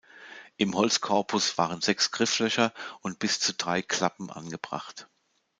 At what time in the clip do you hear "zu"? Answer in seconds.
3.39-3.53